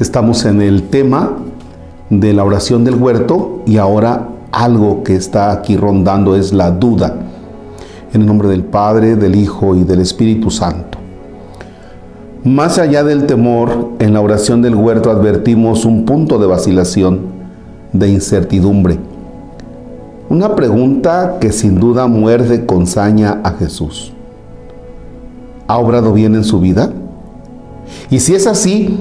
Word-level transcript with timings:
Estamos 0.00 0.46
en 0.46 0.62
el 0.62 0.84
tema 0.84 1.36
de 2.08 2.32
la 2.32 2.42
oración 2.42 2.84
del 2.84 2.94
huerto 2.94 3.60
y 3.66 3.76
ahora 3.76 4.30
algo 4.50 5.02
que 5.02 5.14
está 5.14 5.52
aquí 5.52 5.76
rondando 5.76 6.36
es 6.36 6.54
la 6.54 6.70
duda. 6.70 7.16
En 8.14 8.22
el 8.22 8.26
nombre 8.26 8.48
del 8.48 8.64
Padre, 8.64 9.14
del 9.16 9.36
Hijo 9.36 9.76
y 9.76 9.84
del 9.84 10.00
Espíritu 10.00 10.50
Santo. 10.50 10.96
Más 12.44 12.78
allá 12.78 13.04
del 13.04 13.26
temor, 13.26 13.90
en 13.98 14.14
la 14.14 14.22
oración 14.22 14.62
del 14.62 14.74
huerto 14.74 15.10
advertimos 15.10 15.84
un 15.84 16.06
punto 16.06 16.38
de 16.38 16.46
vacilación, 16.46 17.20
de 17.92 18.08
incertidumbre. 18.08 18.98
Una 20.30 20.56
pregunta 20.56 21.36
que 21.42 21.52
sin 21.52 21.78
duda 21.78 22.06
muerde 22.06 22.64
con 22.64 22.86
saña 22.86 23.42
a 23.44 23.50
Jesús. 23.50 24.14
¿Ha 25.66 25.76
obrado 25.76 26.14
bien 26.14 26.34
en 26.36 26.44
su 26.44 26.58
vida? 26.58 26.90
Y 28.08 28.20
si 28.20 28.34
es 28.34 28.46
así, 28.46 28.98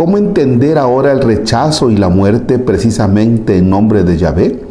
¿cómo 0.00 0.16
entender 0.16 0.78
ahora 0.78 1.12
el 1.12 1.20
rechazo 1.20 1.90
y 1.90 1.96
la 1.98 2.08
muerte 2.08 2.58
precisamente 2.58 3.58
en 3.58 3.68
nombre 3.68 4.02
de 4.02 4.16
Yahvé? 4.16 4.64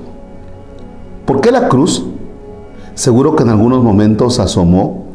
¿Por 1.28 1.40
qué 1.40 1.52
la 1.52 1.70
cruz? 1.70 2.04
Seguro 2.96 3.36
que 3.36 3.44
en 3.44 3.50
algunos 3.50 3.84
momentos 3.84 4.40
asomó 4.40 5.06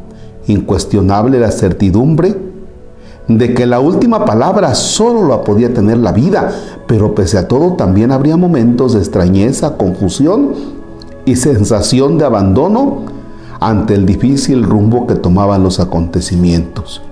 incuestionable 0.47 1.41
la 1.41 1.51
certidumbre 1.51 2.37
de 3.27 3.55
que 3.55 3.67
la 3.67 3.81
última 3.81 4.25
palabra 4.25 4.77
solo 4.77 5.27
la 5.27 5.43
podía 5.43 5.75
tener 5.75 5.99
la 5.99 6.13
vida, 6.13 6.49
pero 6.87 7.17
pese 7.17 7.37
a 7.37 7.49
todo 7.49 7.73
también 7.73 8.13
habría 8.13 8.37
momentos 8.37 8.93
de 8.93 9.01
extrañeza, 9.01 9.77
confusión 9.77 10.53
y 11.25 11.35
sensación 11.35 12.19
de 12.19 12.27
abandono 12.27 12.99
ante 13.59 13.95
el 13.95 14.07
difícil 14.07 14.63
rumbo 14.63 15.09
que 15.09 15.17
tomaban 15.17 15.65
los 15.65 15.81
acontecimientos. 15.81 17.03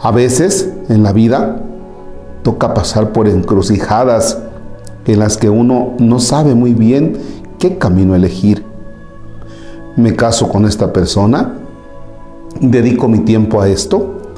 A 0.00 0.10
veces 0.10 0.72
en 0.88 1.02
la 1.02 1.12
vida 1.12 1.64
toca 2.48 2.72
pasar 2.72 3.12
por 3.12 3.28
encrucijadas 3.28 4.38
en 5.04 5.18
las 5.18 5.36
que 5.36 5.50
uno 5.50 5.92
no 5.98 6.18
sabe 6.18 6.54
muy 6.54 6.72
bien 6.72 7.18
qué 7.58 7.76
camino 7.76 8.14
elegir. 8.14 8.64
Me 9.96 10.16
caso 10.16 10.48
con 10.48 10.64
esta 10.64 10.90
persona, 10.90 11.58
dedico 12.58 13.06
mi 13.06 13.18
tiempo 13.18 13.60
a 13.60 13.68
esto, 13.68 14.32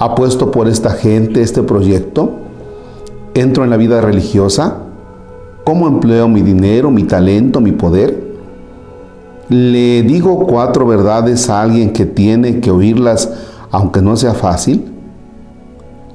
apuesto 0.00 0.50
por 0.50 0.66
esta 0.66 0.90
gente, 0.90 1.40
este 1.40 1.62
proyecto, 1.62 2.32
entro 3.34 3.62
en 3.62 3.70
la 3.70 3.76
vida 3.76 4.00
religiosa, 4.00 4.78
¿cómo 5.62 5.86
empleo 5.86 6.26
mi 6.26 6.42
dinero, 6.42 6.90
mi 6.90 7.04
talento, 7.04 7.60
mi 7.60 7.70
poder? 7.70 8.24
¿Le 9.50 10.02
digo 10.02 10.48
cuatro 10.48 10.84
verdades 10.84 11.48
a 11.48 11.62
alguien 11.62 11.92
que 11.92 12.06
tiene 12.06 12.58
que 12.58 12.72
oírlas 12.72 13.30
aunque 13.70 14.02
no 14.02 14.16
sea 14.16 14.34
fácil? 14.34 14.92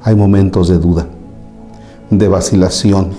Hay 0.01 0.13
momentos 0.13 0.67
de 0.67 0.77
duda, 0.77 1.07
de 2.09 2.27
vacilación, 2.27 3.09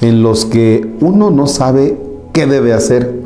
en 0.00 0.22
los 0.22 0.44
que 0.44 0.94
uno 1.00 1.30
no 1.30 1.46
sabe 1.46 1.98
qué 2.32 2.46
debe 2.46 2.72
hacer. 2.72 3.22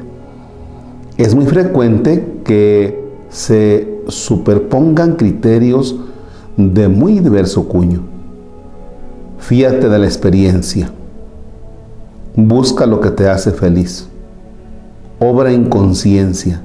Es 1.16 1.34
muy 1.34 1.46
frecuente 1.46 2.40
que 2.44 3.02
se 3.28 4.02
superpongan 4.08 5.16
criterios 5.16 5.96
de 6.56 6.88
muy 6.88 7.18
diverso 7.18 7.68
cuño. 7.68 8.02
Fíate 9.38 9.88
de 9.88 9.98
la 9.98 10.06
experiencia. 10.06 10.90
Busca 12.36 12.86
lo 12.86 13.00
que 13.00 13.10
te 13.10 13.28
hace 13.28 13.50
feliz 13.50 14.08
obra 15.18 15.52
en 15.52 15.68
conciencia, 15.68 16.62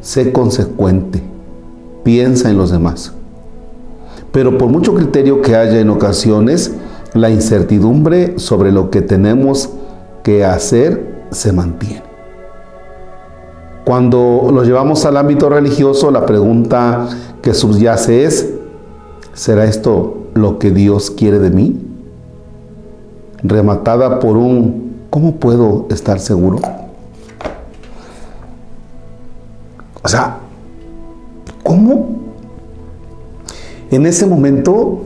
sé 0.00 0.32
consecuente, 0.32 1.22
piensa 2.02 2.50
en 2.50 2.58
los 2.58 2.70
demás. 2.70 3.12
Pero 4.32 4.58
por 4.58 4.68
mucho 4.68 4.94
criterio 4.94 5.40
que 5.42 5.56
haya 5.56 5.80
en 5.80 5.90
ocasiones, 5.90 6.72
la 7.14 7.30
incertidumbre 7.30 8.38
sobre 8.38 8.72
lo 8.72 8.90
que 8.90 9.02
tenemos 9.02 9.70
que 10.22 10.44
hacer 10.44 11.24
se 11.30 11.52
mantiene. 11.52 12.02
Cuando 13.84 14.50
lo 14.52 14.62
llevamos 14.62 15.04
al 15.04 15.16
ámbito 15.16 15.48
religioso, 15.48 16.10
la 16.10 16.26
pregunta 16.26 17.08
que 17.42 17.54
subyace 17.54 18.24
es, 18.24 18.48
¿será 19.32 19.64
esto 19.64 20.28
lo 20.34 20.58
que 20.58 20.70
Dios 20.70 21.10
quiere 21.10 21.38
de 21.38 21.50
mí? 21.50 21.80
Rematada 23.42 24.20
por 24.20 24.36
un, 24.36 25.06
¿cómo 25.10 25.36
puedo 25.36 25.86
estar 25.90 26.20
seguro? 26.20 26.58
O 30.02 30.08
sea, 30.08 30.38
¿cómo? 31.62 32.20
En 33.90 34.06
ese 34.06 34.26
momento 34.26 35.00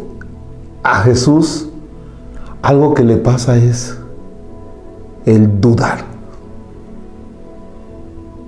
a 0.82 0.96
Jesús 0.96 1.68
algo 2.64 2.94
que 2.94 3.04
le 3.04 3.18
pasa 3.18 3.58
es 3.58 3.94
el 5.26 5.60
dudar. 5.60 5.98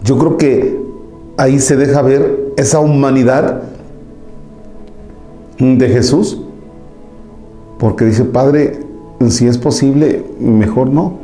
Yo 0.02 0.16
creo 0.16 0.38
que 0.38 0.80
ahí 1.36 1.58
se 1.58 1.76
deja 1.76 2.00
ver 2.00 2.54
esa 2.56 2.80
humanidad 2.80 3.62
de 5.58 5.88
Jesús, 5.88 6.40
porque 7.78 8.06
dice, 8.06 8.24
Padre, 8.24 8.80
si 9.28 9.46
es 9.46 9.58
posible, 9.58 10.24
mejor 10.40 10.88
no. 10.88 11.18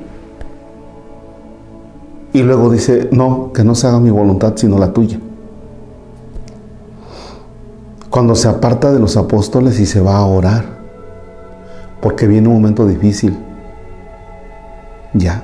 Y 2.34 2.42
luego 2.42 2.70
dice, 2.70 3.08
no, 3.10 3.52
que 3.54 3.64
no 3.64 3.74
se 3.74 3.86
haga 3.86 4.00
mi 4.00 4.10
voluntad 4.10 4.52
sino 4.56 4.78
la 4.78 4.92
tuya. 4.92 5.18
Cuando 8.10 8.34
se 8.34 8.48
aparta 8.48 8.92
de 8.92 8.98
los 8.98 9.16
apóstoles 9.16 9.80
y 9.80 9.86
se 9.86 10.02
va 10.02 10.18
a 10.18 10.26
orar, 10.26 10.81
porque 12.02 12.26
viene 12.26 12.48
un 12.48 12.54
momento 12.54 12.86
difícil, 12.86 13.38
ya, 15.14 15.42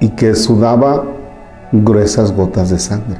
y 0.00 0.10
que 0.10 0.34
sudaba 0.34 1.04
gruesas 1.72 2.32
gotas 2.32 2.68
de 2.68 2.78
sangre. 2.78 3.18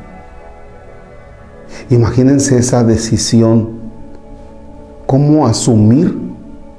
Imagínense 1.89 2.59
esa 2.59 2.85
decisión, 2.85 3.81
cómo 5.07 5.47
asumir 5.47 6.15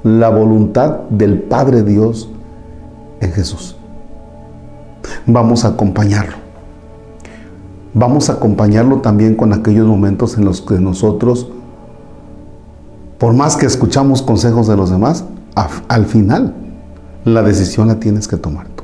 la 0.04 0.28
voluntad 0.28 1.00
del 1.10 1.40
Padre 1.40 1.82
Dios 1.82 2.30
en 3.20 3.32
Jesús 3.32 3.76
vamos 5.26 5.64
a 5.64 5.68
acompañarlo. 5.68 6.36
Vamos 7.94 8.30
a 8.30 8.34
acompañarlo 8.34 8.98
también 8.98 9.34
con 9.34 9.52
aquellos 9.52 9.86
momentos 9.86 10.38
en 10.38 10.44
los 10.44 10.62
que 10.62 10.78
nosotros, 10.78 11.48
por 13.22 13.34
más 13.34 13.54
que 13.54 13.66
escuchamos 13.66 14.20
consejos 14.20 14.66
de 14.66 14.76
los 14.76 14.90
demás, 14.90 15.22
al 15.86 16.06
final 16.06 16.56
la 17.24 17.44
decisión 17.44 17.86
la 17.86 18.00
tienes 18.00 18.26
que 18.26 18.36
tomar 18.36 18.66
tú. 18.66 18.82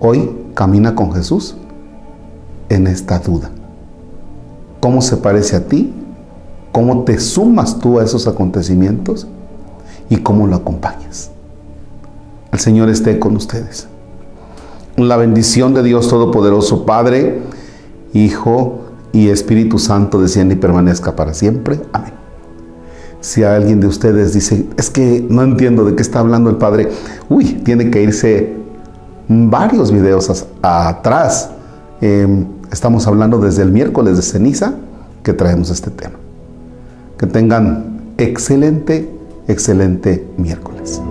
Hoy 0.00 0.30
camina 0.54 0.94
con 0.94 1.12
Jesús 1.12 1.56
en 2.70 2.86
esta 2.86 3.18
duda. 3.18 3.50
¿Cómo 4.80 5.02
se 5.02 5.18
parece 5.18 5.54
a 5.54 5.66
ti? 5.66 5.92
¿Cómo 6.72 7.04
te 7.04 7.20
sumas 7.20 7.78
tú 7.78 7.98
a 7.98 8.04
esos 8.04 8.26
acontecimientos? 8.26 9.26
¿Y 10.08 10.16
cómo 10.16 10.46
lo 10.46 10.56
acompañas? 10.56 11.30
El 12.52 12.58
Señor 12.58 12.88
esté 12.88 13.18
con 13.18 13.36
ustedes. 13.36 13.86
La 14.96 15.18
bendición 15.18 15.74
de 15.74 15.82
Dios 15.82 16.08
Todopoderoso, 16.08 16.86
Padre, 16.86 17.42
Hijo 18.14 18.89
y 19.12 19.28
Espíritu 19.28 19.78
Santo 19.78 20.20
descienda 20.20 20.54
y 20.54 20.56
permanezca 20.56 21.16
para 21.16 21.34
siempre. 21.34 21.80
Amén. 21.92 22.12
Si 23.20 23.44
alguien 23.44 23.80
de 23.80 23.86
ustedes 23.86 24.32
dice, 24.32 24.66
es 24.76 24.88
que 24.88 25.26
no 25.28 25.42
entiendo 25.42 25.84
de 25.84 25.94
qué 25.94 26.02
está 26.02 26.20
hablando 26.20 26.48
el 26.48 26.56
Padre, 26.56 26.90
uy, 27.28 27.44
tiene 27.64 27.90
que 27.90 28.02
irse 28.02 28.54
varios 29.28 29.92
videos 29.92 30.46
atrás. 30.62 31.50
Em, 32.00 32.46
estamos 32.72 33.06
hablando 33.06 33.38
desde 33.38 33.62
el 33.62 33.72
miércoles 33.72 34.16
de 34.16 34.22
ceniza 34.22 34.74
que 35.22 35.34
traemos 35.34 35.70
este 35.70 35.90
tema. 35.90 36.14
Que 37.18 37.26
tengan 37.26 38.00
excelente, 38.16 39.10
excelente 39.48 40.26
miércoles. 40.38 41.02